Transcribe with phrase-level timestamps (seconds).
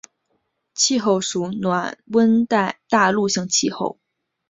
[0.73, 3.99] 气候属暖温带大陆性季风气候。